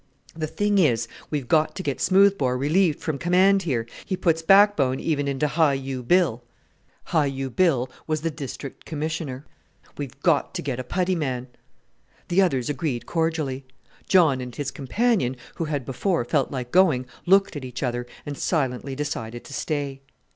[0.35, 3.85] "The thing is, we've got to get Smoothbore relieved from command here.
[4.03, 6.43] He puts backbone even into Hi u Bill"
[7.03, 9.45] (Hi u Bill was the District Commissioner).
[9.99, 11.49] "We've got to get a putty man."
[12.29, 13.63] The others agreed cordially.
[14.07, 18.35] John and his companion, who had before felt like going, looked at each other, and
[18.35, 20.01] silently decided to stay.